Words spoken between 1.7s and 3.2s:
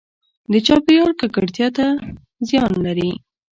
څه زیان لري؟